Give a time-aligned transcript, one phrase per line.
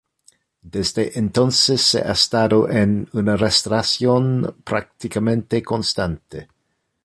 [0.63, 6.47] Desde entonces ha estado en una restauración prácticamente constante.